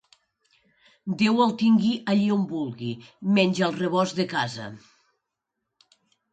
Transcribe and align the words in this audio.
Déu 1.19 1.41
el 1.45 1.53
tingui 1.63 1.91
allí 2.15 2.25
on 2.37 2.47
vulgui, 2.55 2.91
menys 3.37 3.63
al 3.69 3.79
rebost 3.85 4.21
de 4.25 4.29
casa. 4.35 4.69